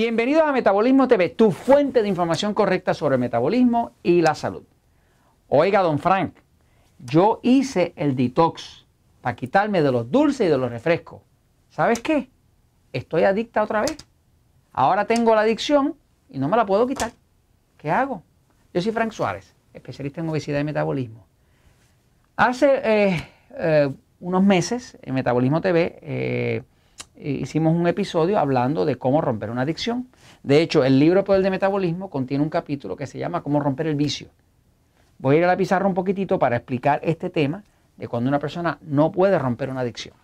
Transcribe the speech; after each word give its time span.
Bienvenidos 0.00 0.44
a 0.44 0.52
Metabolismo 0.52 1.08
TV, 1.08 1.28
tu 1.30 1.50
fuente 1.50 2.02
de 2.02 2.08
información 2.08 2.54
correcta 2.54 2.94
sobre 2.94 3.18
metabolismo 3.18 3.96
y 4.04 4.22
la 4.22 4.36
salud. 4.36 4.62
Oiga, 5.48 5.82
don 5.82 5.98
Frank, 5.98 6.36
yo 7.00 7.40
hice 7.42 7.94
el 7.96 8.14
detox 8.14 8.86
para 9.20 9.34
quitarme 9.34 9.82
de 9.82 9.90
los 9.90 10.08
dulces 10.08 10.46
y 10.46 10.50
de 10.50 10.56
los 10.56 10.70
refrescos. 10.70 11.22
¿Sabes 11.70 11.98
qué? 11.98 12.30
Estoy 12.92 13.24
adicta 13.24 13.60
otra 13.60 13.80
vez. 13.80 13.96
Ahora 14.72 15.04
tengo 15.04 15.34
la 15.34 15.40
adicción 15.40 15.96
y 16.30 16.38
no 16.38 16.48
me 16.48 16.56
la 16.56 16.64
puedo 16.64 16.86
quitar. 16.86 17.10
¿Qué 17.76 17.90
hago? 17.90 18.22
Yo 18.72 18.80
soy 18.80 18.92
Frank 18.92 19.10
Suárez, 19.10 19.52
especialista 19.74 20.20
en 20.20 20.28
obesidad 20.28 20.60
y 20.60 20.64
metabolismo. 20.64 21.26
Hace 22.36 22.82
eh, 22.84 23.28
eh, 23.50 23.92
unos 24.20 24.44
meses 24.44 24.96
en 25.02 25.14
Metabolismo 25.14 25.60
TV 25.60 25.98
eh, 26.02 26.62
hicimos 27.20 27.74
un 27.74 27.86
episodio 27.86 28.38
hablando 28.38 28.84
de 28.84 28.96
cómo 28.96 29.20
romper 29.20 29.50
una 29.50 29.62
adicción. 29.62 30.08
De 30.42 30.62
hecho, 30.62 30.84
el 30.84 30.98
libro 30.98 31.24
Poder 31.24 31.42
de 31.42 31.50
Metabolismo 31.50 32.10
contiene 32.10 32.44
un 32.44 32.50
capítulo 32.50 32.96
que 32.96 33.06
se 33.06 33.18
llama 33.18 33.42
Cómo 33.42 33.60
romper 33.60 33.86
el 33.86 33.96
vicio. 33.96 34.28
Voy 35.18 35.36
a 35.36 35.38
ir 35.38 35.44
a 35.44 35.48
la 35.48 35.56
pizarra 35.56 35.86
un 35.86 35.94
poquitito 35.94 36.38
para 36.38 36.56
explicar 36.56 37.00
este 37.02 37.28
tema 37.28 37.64
de 37.96 38.06
cuando 38.06 38.28
una 38.28 38.38
persona 38.38 38.78
no 38.82 39.10
puede 39.10 39.38
romper 39.38 39.70
una 39.70 39.80
adicción. 39.80 40.14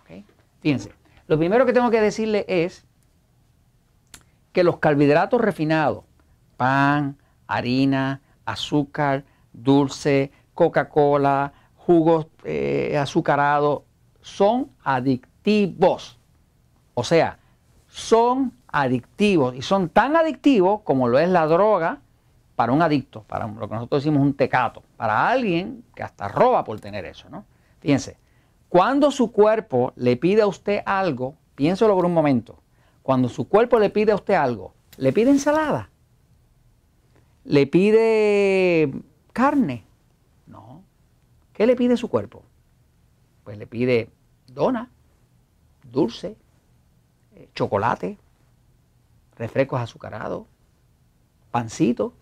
Fíjense, 0.61 0.91
lo 1.27 1.37
primero 1.37 1.65
que 1.65 1.73
tengo 1.73 1.91
que 1.91 2.01
decirle 2.01 2.45
es 2.47 2.85
que 4.51 4.63
los 4.63 4.77
carbohidratos 4.77 5.41
refinados, 5.41 6.05
pan, 6.55 7.17
harina, 7.45 8.21
azúcar, 8.45 9.25
dulce, 9.51 10.31
Coca-Cola, 10.53 11.51
jugos 11.75 12.27
eh, 12.45 12.97
azucarados, 12.97 13.83
son 14.21 14.71
adictivos. 14.83 16.14
O 16.95 17.03
sea, 17.03 17.37
son 17.87 18.53
adictivos 18.67 19.55
y 19.55 19.61
son 19.61 19.89
tan 19.89 20.15
adictivos 20.15 20.81
como 20.81 21.07
lo 21.07 21.19
es 21.19 21.29
la 21.29 21.45
droga 21.45 22.01
para 22.55 22.71
un 22.71 22.81
adicto, 22.81 23.23
para 23.23 23.47
lo 23.47 23.69
que 23.69 23.75
nosotros 23.75 24.03
decimos 24.03 24.23
un 24.23 24.33
tecato, 24.33 24.81
para 24.97 25.29
alguien 25.29 25.83
que 25.93 26.03
hasta 26.03 26.27
roba 26.27 26.63
por 26.63 26.79
tener 26.79 27.05
eso, 27.05 27.29
¿no? 27.29 27.45
Fíjense, 27.81 28.17
cuando 28.69 29.11
su 29.11 29.31
cuerpo 29.31 29.93
le 29.95 30.17
pide 30.17 30.41
a 30.41 30.47
usted 30.47 30.81
algo, 30.85 31.35
piénselo 31.55 31.95
por 31.95 32.05
un 32.05 32.13
momento, 32.13 32.59
cuando 33.03 33.29
su 33.29 33.47
cuerpo 33.47 33.77
le 33.77 33.89
pide 33.89 34.13
a 34.13 34.15
usted 34.15 34.33
algo, 34.33 34.73
le 34.97 35.13
pide 35.13 35.29
ensalada, 35.29 35.89
le 37.43 37.67
pide 37.67 38.91
carne, 39.33 39.83
no. 40.47 40.81
¿Qué 41.53 41.67
le 41.67 41.75
pide 41.75 41.97
su 41.97 42.09
cuerpo? 42.09 42.43
Pues 43.43 43.57
le 43.57 43.67
pide 43.67 44.09
dona, 44.47 44.89
dulce, 45.83 46.35
chocolate, 47.53 48.17
refrescos 49.37 49.81
azucarados, 49.81 50.45
pancito, 51.51 52.13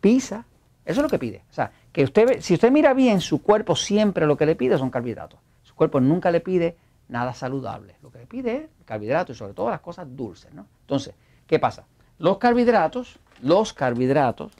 pizza. 0.00 0.44
Eso 0.84 1.00
es 1.00 1.02
lo 1.02 1.08
que 1.08 1.18
pide. 1.18 1.44
O 1.50 1.54
sea, 1.54 1.72
que 1.92 2.04
usted, 2.04 2.40
si 2.40 2.54
usted 2.54 2.70
mira 2.72 2.92
bien, 2.94 3.20
su 3.20 3.42
cuerpo 3.42 3.76
siempre 3.76 4.26
lo 4.26 4.36
que 4.36 4.46
le 4.46 4.56
pide 4.56 4.78
son 4.78 4.90
carbohidratos. 4.90 5.38
Su 5.62 5.74
cuerpo 5.74 6.00
nunca 6.00 6.30
le 6.30 6.40
pide 6.40 6.76
nada 7.08 7.34
saludable. 7.34 7.96
Lo 8.02 8.10
que 8.10 8.18
le 8.18 8.26
pide 8.26 8.56
es 8.56 8.70
carbohidratos 8.84 9.36
y 9.36 9.38
sobre 9.38 9.54
todo 9.54 9.70
las 9.70 9.80
cosas 9.80 10.06
dulces. 10.16 10.52
¿no? 10.52 10.66
Entonces, 10.80 11.14
¿qué 11.46 11.58
pasa? 11.58 11.84
Los 12.18 12.38
carbohidratos, 12.38 13.18
los 13.42 13.72
carbohidratos, 13.72 14.52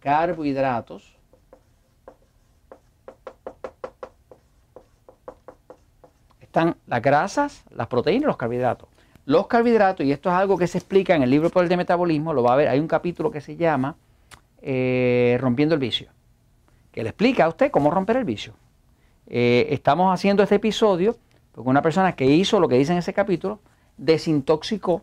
carbohidratos, 0.00 1.16
están 6.54 6.76
las 6.86 7.02
grasas, 7.02 7.64
las 7.70 7.88
proteínas 7.88 8.22
y 8.22 8.26
los 8.26 8.36
carbohidratos. 8.36 8.88
Los 9.24 9.48
carbohidratos, 9.48 10.06
y 10.06 10.12
esto 10.12 10.28
es 10.28 10.36
algo 10.36 10.56
que 10.56 10.68
se 10.68 10.78
explica 10.78 11.16
en 11.16 11.24
el 11.24 11.30
libro 11.30 11.50
Poder 11.50 11.68
de 11.68 11.76
Metabolismo, 11.76 12.32
lo 12.32 12.44
va 12.44 12.52
a 12.52 12.56
ver, 12.56 12.68
hay 12.68 12.78
un 12.78 12.86
capítulo 12.86 13.32
que 13.32 13.40
se 13.40 13.56
llama 13.56 13.96
eh, 14.62 15.36
Rompiendo 15.40 15.74
el 15.74 15.80
Vicio, 15.80 16.10
que 16.92 17.02
le 17.02 17.08
explica 17.08 17.46
a 17.46 17.48
usted 17.48 17.72
cómo 17.72 17.90
romper 17.90 18.18
el 18.18 18.24
vicio. 18.24 18.54
Eh, 19.26 19.66
estamos 19.70 20.14
haciendo 20.14 20.44
este 20.44 20.56
episodio 20.56 21.16
porque 21.50 21.68
una 21.68 21.82
persona 21.82 22.14
que 22.14 22.26
hizo 22.26 22.60
lo 22.60 22.68
que 22.68 22.76
dice 22.76 22.92
en 22.92 22.98
ese 22.98 23.12
capítulo, 23.12 23.58
desintoxicó, 23.96 25.02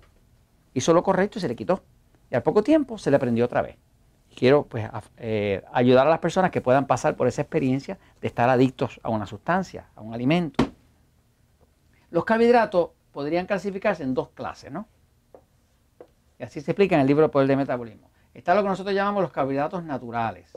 hizo 0.73 0.93
lo 0.93 1.03
correcto 1.03 1.37
y 1.39 1.41
se 1.41 1.49
le 1.49 1.55
quitó. 1.55 1.81
Y 2.29 2.35
al 2.35 2.43
poco 2.43 2.63
tiempo 2.63 2.97
se 2.97 3.11
le 3.11 3.19
prendió 3.19 3.43
otra 3.43 3.61
vez. 3.61 3.75
Quiero 4.35 4.63
pues 4.63 4.87
eh, 5.17 5.63
ayudar 5.73 6.07
a 6.07 6.09
las 6.09 6.19
personas 6.19 6.51
que 6.51 6.61
puedan 6.61 6.87
pasar 6.87 7.15
por 7.15 7.27
esa 7.27 7.41
experiencia 7.41 7.97
de 8.21 8.27
estar 8.27 8.49
adictos 8.49 9.01
a 9.03 9.09
una 9.09 9.25
sustancia, 9.25 9.87
a 9.95 10.01
un 10.01 10.13
alimento. 10.13 10.70
Los 12.11 12.25
carbohidratos 12.25 12.89
podrían 13.11 13.47
clasificarse 13.47 14.03
en 14.03 14.13
dos 14.13 14.29
clases, 14.29 14.71
¿no? 14.71 14.87
Y 16.37 16.43
así 16.43 16.61
se 16.61 16.71
explica 16.71 16.95
en 16.95 17.01
el 17.01 17.07
libro 17.07 17.31
Poder 17.31 17.47
de 17.47 17.55
Metabolismo. 17.55 18.09
Está 18.33 18.53
lo 18.53 18.63
que 18.63 18.69
nosotros 18.69 18.93
llamamos 18.93 19.23
los 19.23 19.31
carbohidratos 19.31 19.83
naturales. 19.83 20.51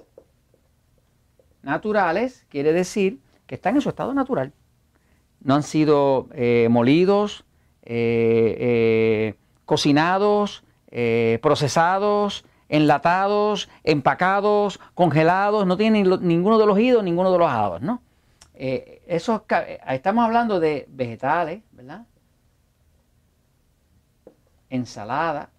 Naturales 1.63 2.45
quiere 2.49 2.73
decir 2.73 3.21
que 3.47 3.55
están 3.55 3.77
en 3.77 3.81
su 3.81 3.89
estado 3.89 4.13
natural. 4.15 4.53
No 5.41 5.55
han 5.55 5.63
sido 5.63 6.29
eh, 6.33 6.69
molidos, 6.71 7.45
eh, 7.83 8.57
eh, 8.59 9.35
cocinados, 9.65 10.65
procesados, 11.43 12.45
enlatados, 12.69 13.69
empacados, 13.83 14.81
congelados, 14.95 15.67
no 15.67 15.77
tienen 15.77 16.09
ninguno 16.23 16.59
de 16.59 16.67
los 16.67 16.79
idos, 16.79 17.03
ninguno 17.03 17.33
de 17.33 17.39
los 17.39 17.51
hados, 17.51 17.83
¿no? 17.83 18.01
Esos, 18.55 19.43
estamos 19.89 20.25
hablando 20.25 20.61
de 20.61 20.87
vegetales, 20.89 21.63
¿verdad? 21.73 22.07
Ensalada. 24.71 25.51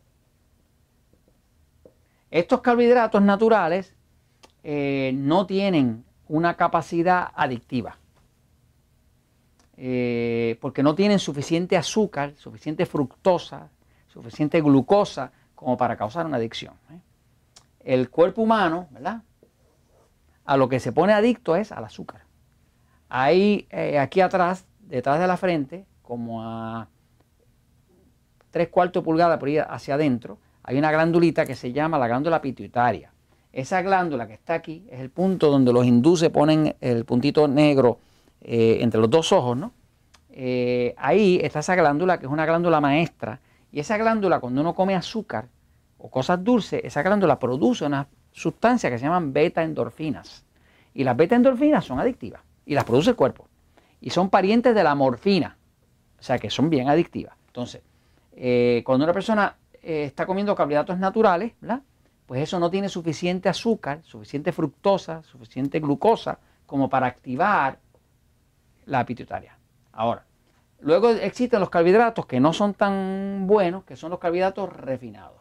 Estos 2.32 2.62
carbohidratos 2.62 3.22
naturales 3.22 3.94
no 4.64 5.46
tienen 5.46 6.06
una 6.28 6.56
capacidad 6.56 7.32
adictiva. 7.36 7.98
Eh, 9.78 10.58
porque 10.62 10.84
no 10.84 10.96
tienen 10.96 11.20
suficiente 11.20 11.76
azúcar, 11.76 12.34
suficiente 12.36 12.86
fructosa, 12.86 13.70
suficiente 14.08 14.62
glucosa 14.62 15.32
como 15.54 15.76
para 15.76 15.98
causar 15.98 16.26
una 16.26 16.38
adicción. 16.38 16.76
¿eh? 16.92 17.00
El 17.82 18.10
cuerpo 18.10 18.42
humano, 18.42 18.88
¿verdad? 18.92 19.22
A 20.46 20.56
lo 20.56 20.70
que 20.70 20.80
se 20.80 20.94
pone 20.94 21.12
adicto 21.12 21.56
es 21.56 21.72
al 21.72 21.84
azúcar. 21.84 22.25
Ahí, 23.10 23.68
eh, 23.70 24.00
aquí 24.00 24.22
atrás, 24.22 24.66
detrás 24.80 25.20
de 25.20 25.28
la 25.28 25.38
frente, 25.38 25.86
como 26.02 26.44
a 26.44 26.88
tres 28.52 28.70
cuartos 28.70 29.02
de 29.02 29.06
pulgada 29.06 29.38
por 29.38 29.50
ahí 29.50 29.58
hacia 29.58 29.96
adentro, 29.96 30.38
hay 30.64 30.78
una 30.78 30.92
glandulita 30.92 31.46
que 31.46 31.56
se 31.56 31.72
llama 31.72 32.00
la 32.00 32.08
glándula 32.08 32.42
pituitaria. 32.42 33.12
Esa 33.52 33.82
glándula 33.82 34.28
que 34.28 34.34
está 34.34 34.54
aquí 34.54 34.86
es 34.90 35.00
el 35.00 35.10
punto 35.10 35.52
donde 35.52 35.72
los 35.72 35.86
hindúes 35.86 36.28
ponen 36.30 36.76
el 36.82 37.06
puntito 37.06 37.48
negro 37.48 38.00
eh, 38.42 38.80
entre 38.82 39.00
los 39.00 39.10
dos 39.10 39.32
ojos, 39.32 39.56
¿no? 39.56 39.74
Eh, 40.30 40.94
ahí 40.98 41.40
está 41.42 41.60
esa 41.60 41.76
glándula 41.76 42.18
que 42.18 42.26
es 42.26 42.32
una 42.32 42.46
glándula 42.46 42.82
maestra. 42.82 43.40
Y 43.72 43.80
esa 43.80 43.98
glándula, 43.98 44.40
cuando 44.40 44.62
uno 44.62 44.74
come 44.74 44.96
azúcar 44.96 45.48
o 45.98 46.10
cosas 46.10 46.44
dulces, 46.44 46.82
esa 46.84 47.04
glándula 47.04 47.40
produce 47.40 47.86
una 47.86 48.08
sustancia 48.32 48.90
que 48.90 48.98
se 48.98 49.06
llaman 49.06 49.32
beta 49.32 49.64
endorfinas. 49.64 50.46
Y 50.94 51.04
las 51.04 51.16
beta 51.16 51.36
endorfinas 51.36 51.86
son 51.86 52.00
adictivas 52.00 52.45
y 52.66 52.74
las 52.74 52.84
produce 52.84 53.12
el 53.12 53.16
cuerpo. 53.16 53.48
Y 54.02 54.10
son 54.10 54.30
parientes 54.30 54.76
de 54.76 54.84
la 54.84 54.96
morfina, 54.96 55.58
o 56.20 56.24
sea 56.24 56.40
que 56.40 56.50
son 56.50 56.70
bien 56.70 56.90
adictivas. 56.90 57.36
Entonces, 57.48 57.82
eh, 58.34 58.84
cuando 58.86 59.06
una 59.06 59.14
persona 59.14 59.56
está 59.82 60.26
comiendo 60.26 60.56
carbohidratos 60.56 60.98
naturales, 60.98 61.54
¿verdad? 61.62 61.82
pues 62.26 62.42
eso 62.42 62.60
no 62.60 62.70
tiene 62.70 62.90
suficiente 62.90 63.50
azúcar, 63.50 64.02
suficiente 64.04 64.52
fructosa, 64.52 65.22
suficiente 65.24 65.80
glucosa 65.80 66.40
como 66.66 66.90
para 66.90 67.08
activar 67.08 67.80
la 68.86 69.06
pituitaria. 69.06 69.58
Ahora, 69.92 70.26
luego 70.80 71.10
existen 71.10 71.60
los 71.60 71.70
carbohidratos 71.70 72.26
que 72.26 72.40
no 72.40 72.52
son 72.54 72.74
tan 72.74 73.46
buenos, 73.46 73.84
que 73.84 73.96
son 73.96 74.10
los 74.10 74.20
carbohidratos 74.20 74.74
refinados. 74.74 75.40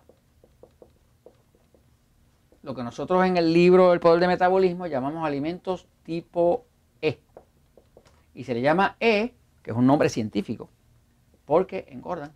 Lo 2.63 2.75
que 2.75 2.83
nosotros 2.83 3.27
en 3.27 3.37
el 3.37 3.53
libro 3.53 3.93
El 3.93 4.01
Poder 4.01 4.21
de 4.21 4.29
Metabolismo 4.29 4.87
llamamos 4.87 5.27
alimentos 5.27 5.87
tipo. 6.03 6.67
Y 8.35 8.45
se 8.45 8.55
le 8.55 8.61
llama 8.61 8.97
E, 9.01 9.35
que 9.63 9.71
es 9.71 9.77
un 9.77 9.87
nombre 9.87 10.09
científico, 10.09 10.69
porque 11.45 11.87
engordan 11.89 12.33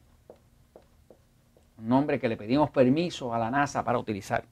un 1.79 1.89
nombre 1.89 2.19
que 2.19 2.29
le 2.29 2.37
pedimos 2.37 2.71
permiso 2.71 3.33
a 3.33 3.39
la 3.39 3.51
NASA 3.51 3.85
para 3.85 3.99
utilizar. 3.99 4.45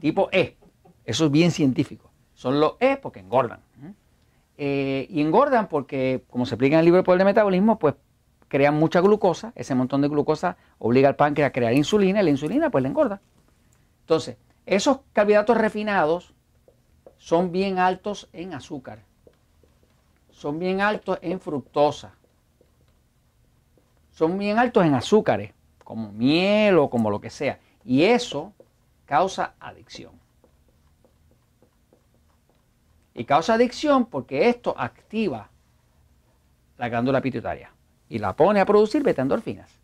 Tipo 0.00 0.28
E, 0.30 0.56
eso 1.04 1.26
es 1.26 1.30
bien 1.30 1.50
científico. 1.50 2.10
Son 2.34 2.60
los 2.60 2.74
E 2.80 2.98
porque 2.98 3.20
engordan. 3.20 3.60
Eh, 4.58 5.06
y 5.10 5.20
engordan 5.20 5.68
porque, 5.68 6.24
como 6.30 6.46
se 6.46 6.54
explica 6.54 6.76
en 6.76 6.80
el 6.80 6.84
libro 6.86 6.98
de 6.98 7.04
Poder 7.04 7.18
de 7.18 7.24
Metabolismo, 7.24 7.78
pues 7.78 7.94
crean 8.48 8.74
mucha 8.74 9.00
glucosa, 9.00 9.52
ese 9.54 9.74
montón 9.74 10.02
de 10.02 10.08
glucosa 10.08 10.56
obliga 10.78 11.08
al 11.08 11.16
páncreas 11.16 11.48
a 11.48 11.52
crear 11.52 11.74
insulina 11.74 12.20
y 12.20 12.24
la 12.24 12.30
insulina 12.30 12.70
pues 12.70 12.82
le 12.82 12.88
engorda. 12.88 13.20
Entonces, 14.00 14.36
esos 14.66 15.00
carbohidratos 15.12 15.56
refinados 15.56 16.34
son 17.16 17.52
bien 17.52 17.78
altos 17.78 18.28
en 18.32 18.54
azúcar, 18.54 19.00
son 20.36 20.58
bien 20.58 20.82
altos 20.82 21.18
en 21.22 21.40
fructosa, 21.40 22.12
son 24.10 24.36
bien 24.36 24.58
altos 24.58 24.84
en 24.84 24.92
azúcares, 24.92 25.54
como 25.82 26.12
miel 26.12 26.76
o 26.76 26.90
como 26.90 27.10
lo 27.10 27.22
que 27.22 27.30
sea. 27.30 27.58
Y 27.84 28.02
eso 28.02 28.52
causa 29.06 29.54
adicción. 29.58 30.12
Y 33.14 33.24
causa 33.24 33.54
adicción 33.54 34.04
porque 34.04 34.50
esto 34.50 34.74
activa 34.76 35.48
la 36.76 36.90
glándula 36.90 37.22
pituitaria 37.22 37.72
y 38.06 38.18
la 38.18 38.36
pone 38.36 38.60
a 38.60 38.66
producir 38.66 39.02
beta-endorfinas. 39.02 39.80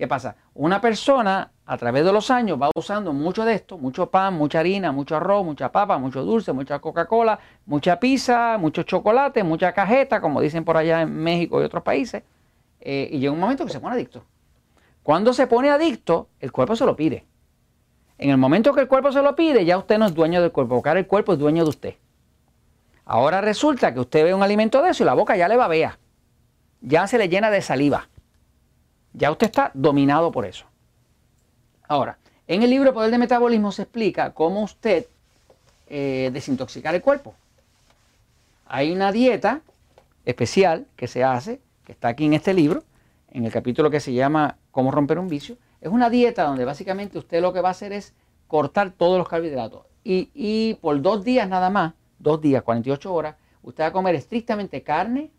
¿Qué 0.00 0.08
pasa? 0.08 0.34
Una 0.54 0.80
persona 0.80 1.52
a 1.66 1.76
través 1.76 2.06
de 2.06 2.10
los 2.10 2.30
años 2.30 2.58
va 2.58 2.70
usando 2.74 3.12
mucho 3.12 3.44
de 3.44 3.52
esto, 3.52 3.76
mucho 3.76 4.08
pan, 4.08 4.32
mucha 4.32 4.60
harina, 4.60 4.92
mucho 4.92 5.14
arroz, 5.14 5.44
mucha 5.44 5.70
papa, 5.70 5.98
mucho 5.98 6.24
dulce, 6.24 6.54
mucha 6.54 6.78
Coca-Cola, 6.78 7.38
mucha 7.66 8.00
pizza, 8.00 8.56
mucho 8.56 8.82
chocolate, 8.84 9.44
mucha 9.44 9.74
cajeta, 9.74 10.22
como 10.22 10.40
dicen 10.40 10.64
por 10.64 10.78
allá 10.78 11.02
en 11.02 11.14
México 11.14 11.60
y 11.60 11.64
otros 11.64 11.82
países, 11.82 12.22
eh, 12.80 13.10
y 13.12 13.18
llega 13.18 13.30
un 13.30 13.40
momento 13.40 13.66
que 13.66 13.72
se 13.72 13.78
pone 13.78 13.94
adicto. 13.94 14.24
Cuando 15.02 15.34
se 15.34 15.46
pone 15.46 15.68
adicto, 15.68 16.28
el 16.40 16.50
cuerpo 16.50 16.76
se 16.76 16.86
lo 16.86 16.96
pide. 16.96 17.26
En 18.16 18.30
el 18.30 18.38
momento 18.38 18.72
que 18.72 18.80
el 18.80 18.88
cuerpo 18.88 19.12
se 19.12 19.20
lo 19.20 19.36
pide, 19.36 19.66
ya 19.66 19.76
usted 19.76 19.98
no 19.98 20.06
es 20.06 20.14
dueño 20.14 20.40
del 20.40 20.50
cuerpo, 20.50 20.80
porque 20.80 20.98
el 20.98 21.06
cuerpo 21.06 21.34
es 21.34 21.38
dueño 21.38 21.64
de 21.64 21.68
usted. 21.68 21.94
Ahora 23.04 23.42
resulta 23.42 23.92
que 23.92 24.00
usted 24.00 24.24
ve 24.24 24.32
un 24.32 24.42
alimento 24.42 24.80
de 24.80 24.92
eso 24.92 25.02
y 25.02 25.06
la 25.06 25.12
boca 25.12 25.36
ya 25.36 25.46
le 25.46 25.58
babea. 25.58 25.98
Ya 26.80 27.06
se 27.06 27.18
le 27.18 27.28
llena 27.28 27.50
de 27.50 27.60
saliva. 27.60 28.08
Ya 29.12 29.30
usted 29.30 29.46
está 29.46 29.70
dominado 29.74 30.30
por 30.30 30.46
eso. 30.46 30.66
Ahora, 31.88 32.18
en 32.46 32.62
el 32.62 32.70
libro 32.70 32.94
Poder 32.94 33.10
de 33.10 33.18
Metabolismo 33.18 33.72
se 33.72 33.82
explica 33.82 34.32
cómo 34.32 34.62
usted 34.62 35.06
eh, 35.88 36.30
desintoxicar 36.32 36.94
el 36.94 37.02
cuerpo. 37.02 37.34
Hay 38.66 38.92
una 38.92 39.10
dieta 39.10 39.62
especial 40.24 40.86
que 40.96 41.08
se 41.08 41.24
hace, 41.24 41.60
que 41.84 41.92
está 41.92 42.08
aquí 42.08 42.26
en 42.26 42.34
este 42.34 42.54
libro, 42.54 42.84
en 43.32 43.44
el 43.44 43.52
capítulo 43.52 43.90
que 43.90 44.00
se 44.00 44.12
llama 44.12 44.56
Cómo 44.70 44.92
romper 44.92 45.18
un 45.18 45.28
vicio. 45.28 45.56
Es 45.80 45.90
una 45.90 46.10
dieta 46.10 46.44
donde 46.44 46.64
básicamente 46.64 47.18
usted 47.18 47.40
lo 47.40 47.52
que 47.52 47.60
va 47.60 47.68
a 47.68 47.72
hacer 47.72 47.92
es 47.92 48.14
cortar 48.46 48.92
todos 48.92 49.18
los 49.18 49.28
carbohidratos. 49.28 49.86
Y, 50.04 50.30
y 50.34 50.74
por 50.74 51.00
dos 51.02 51.24
días 51.24 51.48
nada 51.48 51.70
más, 51.70 51.94
dos 52.18 52.40
días, 52.40 52.62
48 52.62 53.12
horas, 53.12 53.36
usted 53.62 53.84
va 53.84 53.88
a 53.88 53.92
comer 53.92 54.14
estrictamente 54.14 54.82
carne, 54.82 55.30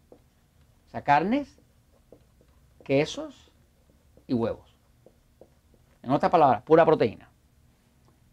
o 0.87 0.91
sea, 0.91 1.03
carnes, 1.03 1.47
quesos 2.83 3.50
y 4.31 4.33
huevos. 4.33 4.75
En 6.01 6.11
otras 6.11 6.31
palabras, 6.31 6.63
pura 6.63 6.85
proteína. 6.85 7.29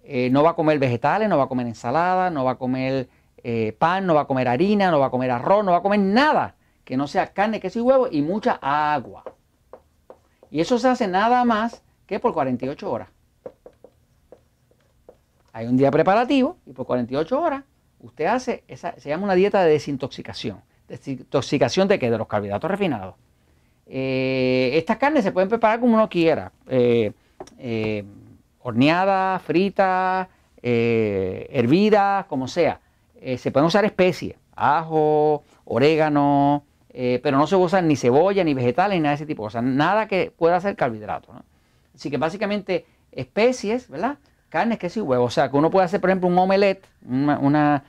Eh, 0.03 0.31
no 0.31 0.43
va 0.43 0.51
a 0.51 0.55
comer 0.55 0.79
vegetales, 0.79 1.29
no 1.29 1.37
va 1.37 1.45
a 1.45 1.49
comer 1.49 1.67
ensalada, 1.67 2.31
no 2.31 2.45
va 2.45 2.53
a 2.53 2.55
comer 2.55 3.09
eh, 3.43 3.77
pan, 3.79 4.07
no 4.07 4.15
va 4.15 4.23
a 4.23 4.27
comer 4.27 4.49
harina, 4.49 4.91
no 4.91 5.01
va 5.01 5.07
a 5.07 5.11
comer 5.11 5.31
arroz, 5.31 5.65
no 5.65 5.73
va 5.73 5.79
a 5.79 5.83
comer 5.83 6.01
nada 6.01 6.55
que 6.85 6.97
no 6.97 7.07
sea 7.07 7.27
carne, 7.35 7.61
queso 7.61 7.79
y 7.81 7.83
huevo 7.83 8.09
y 8.11 8.23
mucha 8.23 8.59
agua. 8.63 9.25
Y 10.51 10.61
eso 10.61 10.79
se 10.79 10.89
hace 10.89 11.07
nada 11.07 11.45
más 11.45 11.83
que 12.07 12.19
por 12.19 12.33
48 12.33 12.91
horas. 12.91 13.09
Hay 15.53 15.67
un 15.67 15.77
día 15.77 15.91
preparativo 15.91 16.57
y 16.65 16.73
por 16.73 16.87
48 16.87 17.39
horas 17.39 17.65
usted 18.01 18.27
hace, 18.27 18.65
esa, 18.69 18.99
se 18.99 19.11
llama 19.11 19.25
una 19.25 19.35
dieta 19.35 19.63
de 19.63 19.73
desintoxicación. 19.73 20.63
¿Desintoxicación 20.87 21.89
de 21.89 21.99
qué? 21.99 22.11
De 22.11 22.17
los 22.17 22.29
carbohidratos 22.29 22.71
refinados. 22.71 23.17
Eh, 23.89 24.73
estas 24.75 24.99
carnes 24.99 25.25
se 25.25 25.33
pueden 25.33 25.49
preparar 25.49 25.81
como 25.81 25.95
uno 25.95 26.09
quiera. 26.09 26.53
Eh, 26.69 27.13
eh, 27.59 28.05
horneadas, 28.61 29.43
fritas, 29.43 30.29
hervidas, 30.63 32.27
como 32.27 32.47
sea. 32.49 32.81
se 33.39 33.51
pueden 33.51 33.67
usar 33.67 33.85
especies, 33.85 34.37
ajo, 34.55 35.43
orégano, 35.65 36.65
pero 36.93 37.39
no 37.39 37.47
se 37.47 37.57
usan 37.57 37.89
ni 37.89 37.97
cebolla, 37.97 38.45
ni 38.45 38.55
vegetales, 38.55 38.97
ni 38.97 39.01
nada 39.01 39.13
de 39.13 39.17
ese 39.17 39.27
tipo 39.27 39.43
de 39.43 39.47
cosas. 39.47 39.63
Nada 39.63 40.07
que 40.07 40.33
pueda 40.37 40.61
ser 40.61 40.77
carbohidrato. 40.77 41.33
Así 41.95 42.11
que 42.11 42.19
básicamente 42.19 42.85
especies, 43.13 43.89
¿verdad? 43.89 44.19
Carnes, 44.49 44.79
queso 44.79 45.01
y 45.01 45.03
huevos. 45.03 45.33
O 45.33 45.35
sea, 45.35 45.51
que 45.51 45.57
uno 45.57 45.71
puede 45.71 45.87
hacer, 45.87 46.01
por 46.01 46.11
ejemplo, 46.11 46.29
un 46.29 46.39
omelette, 46.39 46.87
una, 47.07 47.83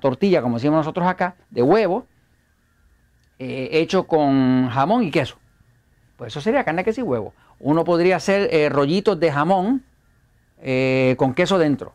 tortilla, 0.00 0.42
como 0.42 0.56
decimos 0.56 0.78
nosotros 0.78 1.06
acá, 1.06 1.36
de 1.50 1.62
huevo, 1.62 2.06
eh, 3.38 3.68
hecho 3.72 4.04
con 4.04 4.68
jamón 4.68 5.04
y 5.04 5.10
queso. 5.10 5.36
Pues 6.16 6.32
eso 6.32 6.40
sería 6.40 6.64
carne, 6.64 6.84
queso 6.84 7.00
y 7.00 7.04
huevo. 7.04 7.34
Uno 7.60 7.84
podría 7.84 8.16
hacer 8.16 8.48
eh, 8.52 8.68
rollitos 8.68 9.18
de 9.18 9.30
jamón 9.30 9.84
eh, 10.60 11.14
con 11.18 11.34
queso 11.34 11.58
dentro. 11.58 11.94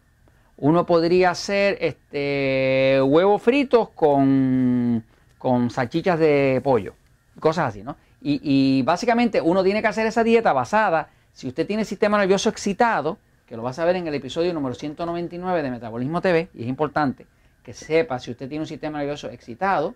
Uno 0.57 0.85
podría 0.85 1.31
hacer 1.31 1.77
este, 1.81 3.01
huevos 3.03 3.41
fritos 3.41 3.89
con, 3.89 5.03
con 5.37 5.69
salchichas 5.69 6.19
de 6.19 6.61
pollo. 6.63 6.93
Cosas 7.39 7.69
así, 7.69 7.83
¿no? 7.83 7.97
Y, 8.25 8.81
básicamente 8.83 9.41
uno 9.41 9.63
tiene 9.63 9.81
que 9.81 9.87
hacer 9.89 10.07
esa 10.07 10.23
dieta 10.23 10.53
basada, 10.53 11.09
si 11.33 11.49
usted 11.49 11.67
tiene 11.67 11.83
sistema 11.83 12.17
nervioso 12.17 12.47
excitado, 12.47 13.17
que 13.45 13.57
lo 13.57 13.63
vas 13.63 13.79
a 13.79 13.85
ver 13.85 13.97
en 13.97 14.07
el 14.07 14.13
episodio 14.13 14.53
número 14.53 14.75
199 14.75 15.61
de 15.61 15.69
Metabolismo 15.69 16.21
TV, 16.21 16.47
y 16.53 16.61
es 16.61 16.69
importante 16.69 17.27
que 17.63 17.73
sepa 17.73 18.19
si 18.19 18.31
usted 18.31 18.47
tiene 18.47 18.61
un 18.61 18.67
sistema 18.67 18.99
nervioso 18.99 19.29
excitado 19.29 19.95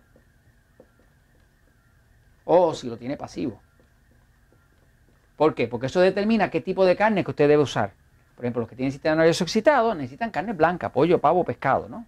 o 2.48 2.74
si 2.74 2.88
lo 2.88 2.98
tiene 2.98 3.18
pasivo. 3.18 3.60
¿Por 5.36 5.54
qué? 5.54 5.68
Porque 5.68 5.86
eso 5.88 6.00
determina 6.00 6.50
qué 6.50 6.62
tipo 6.62 6.86
de 6.86 6.96
carne 6.96 7.24
que 7.24 7.32
usted 7.32 7.48
debe 7.48 7.62
usar. 7.62 7.92
Por 8.36 8.46
ejemplo, 8.46 8.62
los 8.62 8.70
que 8.70 8.76
tienen 8.76 8.92
sistema 8.92 9.16
nervioso 9.16 9.44
excitado 9.44 9.94
necesitan 9.94 10.32
carne 10.32 10.54
blanca, 10.54 10.92
pollo, 10.92 11.20
pavo, 11.20 11.44
pescado, 11.44 11.88
¿no? 11.90 12.06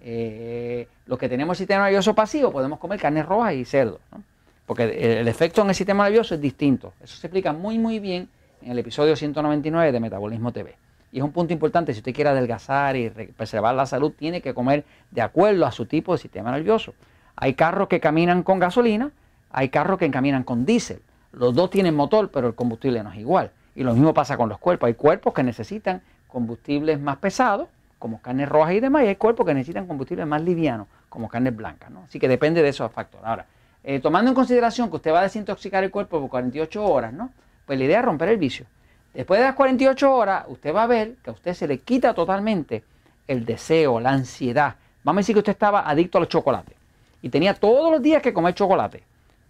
Eh, 0.00 0.88
los 1.06 1.18
que 1.18 1.28
tenemos 1.28 1.58
sistema 1.58 1.84
nervioso 1.84 2.14
pasivo 2.14 2.52
podemos 2.52 2.78
comer 2.78 3.00
carne 3.00 3.22
roja 3.22 3.52
y 3.52 3.64
cerdo, 3.64 4.00
¿no? 4.10 4.22
Porque 4.66 5.18
el 5.20 5.28
efecto 5.28 5.62
en 5.62 5.68
el 5.68 5.74
sistema 5.74 6.04
nervioso 6.04 6.34
es 6.34 6.40
distinto. 6.40 6.92
Eso 7.02 7.16
se 7.16 7.26
explica 7.26 7.52
muy, 7.52 7.78
muy 7.78 8.00
bien 8.00 8.28
en 8.62 8.72
el 8.72 8.78
episodio 8.78 9.16
199 9.16 9.92
de 9.92 10.00
Metabolismo 10.00 10.52
TV. 10.52 10.76
Y 11.10 11.18
es 11.18 11.24
un 11.24 11.32
punto 11.32 11.52
importante, 11.52 11.92
si 11.92 12.00
usted 12.00 12.14
quiere 12.14 12.30
adelgazar 12.30 12.96
y 12.96 13.08
preservar 13.08 13.74
la 13.74 13.86
salud, 13.86 14.12
tiene 14.12 14.42
que 14.42 14.52
comer 14.52 14.84
de 15.10 15.22
acuerdo 15.22 15.64
a 15.64 15.72
su 15.72 15.86
tipo 15.86 16.12
de 16.12 16.18
sistema 16.18 16.52
nervioso. 16.52 16.94
Hay 17.34 17.54
carros 17.54 17.88
que 17.88 17.98
caminan 17.98 18.42
con 18.42 18.58
gasolina, 18.58 19.10
hay 19.50 19.68
carros 19.68 19.98
que 19.98 20.10
caminan 20.10 20.44
con 20.44 20.64
diésel. 20.64 21.00
Los 21.32 21.54
dos 21.54 21.70
tienen 21.70 21.94
motor, 21.94 22.30
pero 22.30 22.46
el 22.46 22.54
combustible 22.54 23.02
no 23.02 23.12
es 23.12 23.18
igual. 23.18 23.50
Y 23.74 23.82
lo 23.84 23.92
mismo 23.94 24.12
pasa 24.14 24.36
con 24.36 24.48
los 24.48 24.58
cuerpos. 24.58 24.88
Hay 24.88 24.94
cuerpos 24.94 25.32
que 25.34 25.42
necesitan 25.42 26.02
combustibles 26.26 27.00
más 27.00 27.16
pesados, 27.18 27.68
como 27.98 28.20
carnes 28.20 28.48
rojas 28.48 28.74
y 28.74 28.80
demás, 28.80 29.04
y 29.04 29.08
hay 29.08 29.16
cuerpos 29.16 29.46
que 29.46 29.54
necesitan 29.54 29.86
combustibles 29.86 30.26
más 30.26 30.42
livianos, 30.42 30.86
como 31.08 31.28
carnes 31.28 31.54
blancas. 31.54 31.90
¿no? 31.90 32.02
Así 32.02 32.18
que 32.18 32.28
depende 32.28 32.62
de 32.62 32.68
esos 32.68 32.90
factores. 32.92 33.26
Ahora, 33.26 33.46
eh, 33.84 34.00
tomando 34.00 34.30
en 34.30 34.34
consideración 34.34 34.90
que 34.90 34.96
usted 34.96 35.12
va 35.12 35.20
a 35.20 35.22
desintoxicar 35.22 35.84
el 35.84 35.90
cuerpo 35.90 36.20
por 36.20 36.28
48 36.28 36.84
horas, 36.84 37.12
¿no? 37.12 37.30
Pues 37.66 37.78
la 37.78 37.84
idea 37.84 38.00
es 38.00 38.04
romper 38.04 38.28
el 38.30 38.36
vicio. 38.36 38.66
Después 39.14 39.40
de 39.40 39.46
las 39.46 39.54
48 39.54 40.14
horas, 40.14 40.44
usted 40.48 40.74
va 40.74 40.82
a 40.82 40.86
ver 40.86 41.16
que 41.22 41.30
a 41.30 41.32
usted 41.32 41.54
se 41.54 41.66
le 41.66 41.78
quita 41.78 42.14
totalmente 42.14 42.84
el 43.26 43.44
deseo, 43.44 44.00
la 44.00 44.10
ansiedad. 44.10 44.76
Vamos 45.04 45.18
a 45.18 45.22
decir 45.22 45.34
que 45.34 45.40
usted 45.40 45.52
estaba 45.52 45.88
adicto 45.88 46.18
a 46.18 46.20
los 46.20 46.28
chocolates 46.28 46.74
y 47.22 47.28
tenía 47.28 47.54
todos 47.54 47.90
los 47.90 48.02
días 48.02 48.22
que 48.22 48.32
comer 48.32 48.54
chocolate. 48.54 49.02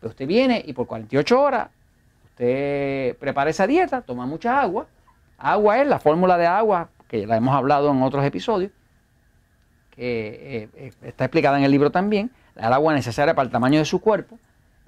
Usted 0.02 0.26
viene 0.26 0.62
y 0.64 0.73
por 0.73 0.87
48 0.87 1.40
horas 1.40 1.69
usted 2.25 3.17
prepara 3.17 3.50
esa 3.50 3.67
dieta, 3.67 4.00
toma 4.02 4.26
mucha 4.26 4.61
agua. 4.61 4.87
Agua 5.38 5.78
es 5.78 5.88
la 5.88 5.99
fórmula 5.99 6.38
de 6.38 6.47
agua 6.47 6.88
que 7.09 7.26
la 7.26 7.37
hemos 7.37 7.55
hablado 7.55 7.90
en 7.90 8.02
otros 8.02 8.25
episodios, 8.25 8.71
que 9.90 10.62
eh, 10.62 10.69
eh, 10.75 10.93
está 11.02 11.25
explicada 11.25 11.59
en 11.59 11.64
el 11.64 11.71
libro 11.71 11.90
también. 11.90 12.31
El 12.55 12.73
agua 12.73 12.95
necesaria 12.95 13.35
para 13.35 13.47
el 13.47 13.52
tamaño 13.52 13.78
de 13.78 13.85
su 13.85 14.00
cuerpo. 14.00 14.38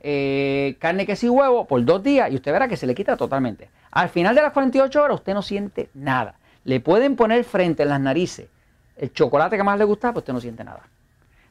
Eh, 0.03 0.77
carne, 0.79 1.07
queso 1.07 1.27
y 1.27 1.29
huevo 1.29 1.67
por 1.67 1.85
dos 1.85 2.03
días 2.03 2.31
y 2.31 2.37
usted 2.37 2.53
verá 2.53 2.69
que 2.69 2.77
se 2.77 2.87
le 2.87 2.95
quita 2.95 3.17
totalmente. 3.17 3.69
Al 3.91 4.09
final 4.09 4.35
de 4.35 4.43
las 4.43 4.53
48 4.53 5.03
horas 5.03 5.17
usted 5.17 5.35
no 5.35 5.43
siente 5.43 5.91
nada. 5.95 6.37
Le 6.65 6.81
pueden 6.81 7.17
poner 7.17 7.45
frente 7.45 7.83
en 7.83 7.89
las 7.89 8.01
narices 8.01 8.49
el 8.97 9.13
chocolate 9.13 9.57
que 9.57 9.65
más 9.65 9.79
le 9.79 9.85
gusta, 9.85 10.13
pues 10.13 10.23
usted 10.23 10.35
no 10.35 10.41
siente 10.41 10.63
nada. 10.63 10.83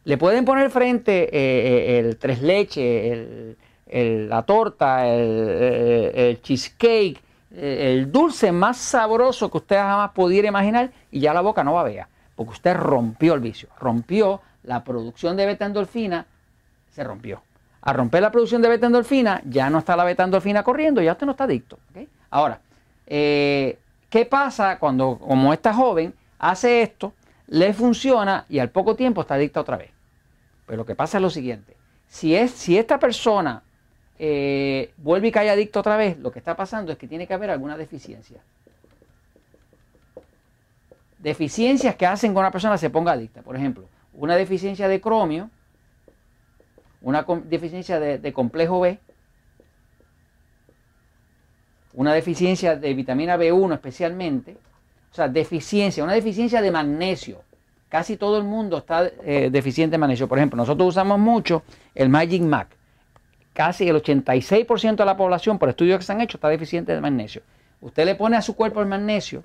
Le 0.06 0.18
pueden 0.18 0.46
poner 0.46 0.70
frente 0.70 1.24
eh, 1.24 1.29
eh, 1.32 2.00
el 2.00 2.18
tres 2.18 2.41
leche, 2.41 3.56
la 3.91 4.44
torta, 4.44 5.08
el, 5.08 6.39
cheesecake, 6.41 7.22
el 7.56 8.12
dulce 8.12 8.51
más 8.51 8.77
sabroso 8.77 9.50
que 9.50 9.58
usted 9.58 9.77
jamás 9.77 10.12
pudiera 10.12 10.48
imaginar 10.48 10.91
y 11.12 11.20
ya 11.20 11.34
la 11.34 11.41
boca 11.41 11.63
no 11.63 11.74
va 11.74 11.82
a 11.82 11.86
ver, 11.86 12.06
porque 12.36 12.51
usted 12.51 12.75
rompió 12.75 13.34
el 13.34 13.39
vicio, 13.39 13.70
rompió 13.79 14.41
la 14.63 14.84
producción 14.84 15.36
de 15.36 15.46
beta 15.46 15.65
endorfina, 15.65 16.25
se 16.91 17.03
rompió. 17.03 17.41
A 17.82 17.94
romper 17.94 18.22
la 18.22 18.32
producción 18.32 18.62
de 18.62 18.70
beta 18.70 18.88
endorfina, 18.88 19.41
ya 19.46 19.70
no 19.70 19.79
está 19.79 19.96
la 19.96 20.03
beta 20.03 20.24
endorfina 20.24 20.63
corriendo, 20.63 21.01
ya 21.01 21.13
usted 21.13 21.25
no 21.25 21.32
está 21.32 21.46
adicto. 21.46 21.79
Ahora, 22.29 22.60
eh, 23.08 23.79
¿qué 24.10 24.25
pasa 24.25 24.77
cuando, 24.77 25.18
como 25.18 25.53
esta 25.53 25.74
joven, 25.74 26.13
hace 26.38 26.82
esto, 26.82 27.13
le 27.50 27.74
funciona 27.74 28.46
y 28.50 28.60
al 28.60 28.70
poco 28.70 28.96
tiempo 28.96 29.22
está 29.22 29.36
adicta 29.36 29.62
otra 29.62 29.77
vez? 29.77 29.91
Pues 30.65 30.77
lo 30.77 30.86
que 30.86 30.96
pasa 30.96 31.18
es 31.18 31.22
lo 31.22 31.29
siguiente. 31.29 31.75
Si, 32.08 32.36
es, 32.36 32.51
si 32.51 32.77
esta 32.77 32.98
persona 32.98 33.62
eh, 34.18 34.94
vuelve 34.98 35.27
y 35.27 35.32
cae 35.32 35.50
adicto 35.50 35.79
otra 35.79 35.98
vez, 35.98 36.18
lo 36.18 36.32
que 36.32 36.39
está 36.39 36.56
pasando 36.56 36.91
es 36.91 36.98
que 36.98 37.08
tiene 37.08 37.27
que 37.27 37.34
haber 37.34 37.50
alguna 37.50 37.77
deficiencia. 37.77 38.41
Deficiencias 41.18 41.96
que 41.96 42.06
hacen 42.06 42.34
que 42.34 42.39
una 42.39 42.51
persona 42.51 42.77
se 42.77 42.89
ponga 42.89 43.12
adicta. 43.12 43.41
Por 43.41 43.56
ejemplo, 43.56 43.86
una 44.13 44.36
deficiencia 44.36 44.88
de 44.88 45.01
cromio 45.01 45.50
una 47.01 47.25
deficiencia 47.46 48.00
de, 48.00 48.34
complejo 48.34 48.82
B, 48.82 49.00
una 51.94 52.13
deficiencia 52.13 52.75
de 52.75 52.94
vitamina 52.94 53.38
B1 53.38 53.74
especialmente, 53.74 54.58
o 55.12 55.16
sea, 55.16 55.28
deficiencia, 55.28 56.04
una 56.04 56.13
deficiencia 56.13 56.62
de 56.62 56.72
magnesio. 56.72 57.42
Casi 57.89 58.18
todo 58.18 58.38
el 58.38 58.44
mundo 58.44 58.78
está 58.78 59.10
eh, 59.24 59.50
deficiente 59.51 59.94
de 59.94 59.98
magnesio. 59.98 60.28
Por 60.28 60.38
ejemplo, 60.38 60.58
nosotros 60.58 60.89
usamos 60.89 61.18
mucho 61.18 61.63
el 61.96 62.10
Magic 62.10 62.44
Mac. 62.44 62.68
Casi 63.54 63.89
el 63.89 63.96
86% 63.96 64.96
de 64.96 65.06
la 65.06 65.18
población, 65.18 65.58
por 65.58 65.70
estudios 65.70 65.98
que 65.98 66.06
se 66.06 66.12
han 66.12 66.22
hecho, 66.22 66.38
está 66.38 66.50
deficiente 66.50 66.94
de 66.94 67.01
magnesio. 67.01 67.42
Usted 67.82 68.06
le 68.06 68.16
pone 68.16 68.38
a 68.38 68.42
su 68.42 68.56
cuerpo 68.56 68.82
el 68.82 68.88
magnesio, 68.88 69.44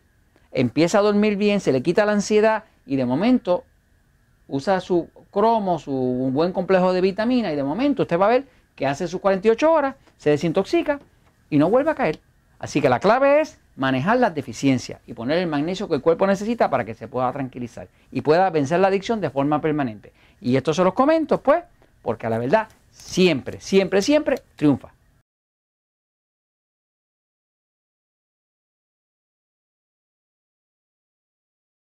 empieza 0.52 0.98
a 0.98 1.02
dormir 1.02 1.36
bien, 1.36 1.60
se 1.60 1.72
le 1.72 1.82
quita 1.82 2.04
la 2.04 2.12
ansiedad 2.12 2.64
y 2.86 2.96
de 2.96 3.06
momento 3.06 3.64
usa 4.48 4.80
su 4.80 5.08
cromo, 5.30 5.78
su 5.78 6.30
buen 6.32 6.52
complejo 6.52 6.92
de 6.92 7.00
vitamina 7.00 7.52
y 7.52 7.56
de 7.56 7.64
momento 7.64 8.02
usted 8.02 8.18
va 8.18 8.26
a 8.26 8.30
ver 8.30 8.44
que 8.74 8.86
hace 8.86 9.08
sus 9.08 9.20
48 9.20 9.72
horas, 9.72 9.94
se 10.16 10.30
desintoxica 10.30 11.00
y 11.48 11.58
no 11.58 11.70
vuelve 11.70 11.90
a 11.90 11.94
caer. 11.94 12.20
Así 12.58 12.80
que 12.80 12.88
la 12.88 13.00
clave 13.00 13.40
es 13.40 13.58
manejar 13.76 14.18
las 14.18 14.34
deficiencias 14.34 15.00
y 15.06 15.14
poner 15.14 15.38
el 15.38 15.46
magnesio 15.46 15.88
que 15.88 15.96
el 15.96 16.00
cuerpo 16.00 16.26
necesita 16.26 16.70
para 16.70 16.84
que 16.84 16.94
se 16.94 17.08
pueda 17.08 17.30
tranquilizar 17.32 17.88
y 18.10 18.20
pueda 18.20 18.48
vencer 18.50 18.80
la 18.80 18.88
adicción 18.88 19.20
de 19.20 19.30
forma 19.30 19.60
permanente. 19.60 20.12
Y 20.40 20.56
esto 20.56 20.72
se 20.72 20.84
los 20.84 20.94
comento, 20.94 21.40
pues, 21.40 21.64
porque 22.02 22.26
a 22.26 22.30
la 22.30 22.38
verdad 22.38 22.68
siempre, 22.90 23.60
siempre, 23.60 24.02
siempre 24.02 24.36
triunfa. 24.56 24.93